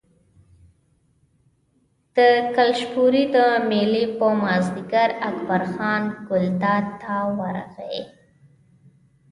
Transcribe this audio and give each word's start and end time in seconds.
د 2.15 2.17
کلشپورې 2.55 3.23
د 3.35 3.37
مېلې 3.69 4.03
په 4.17 4.27
مازدیګر 4.41 5.09
اکبرجان 5.29 6.01
ګلداد 6.27 6.85
ته 7.01 7.15
ورغی. 7.39 7.99